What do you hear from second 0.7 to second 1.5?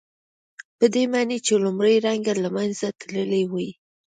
پدې معنی